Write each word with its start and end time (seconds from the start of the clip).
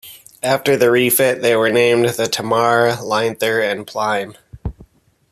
After 0.41 0.75
the 0.75 0.89
refit, 0.89 1.43
they 1.43 1.55
were 1.55 1.69
named 1.69 2.09
the 2.15 2.25
"Tamar", 2.25 2.95
"Lynher" 3.03 3.59
and 3.61 3.85
"Plym". 3.85 4.33